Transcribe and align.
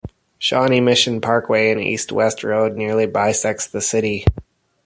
Shawnee 0.39 0.81
Mission 0.81 1.21
Parkway, 1.21 1.69
an 1.69 1.79
east-west 1.79 2.43
road, 2.43 2.75
nearly 2.75 3.05
bisects 3.05 3.67
the 3.67 3.81
city. 3.81 4.25